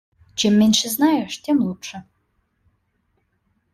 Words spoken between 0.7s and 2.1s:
знаешь, тем лучше.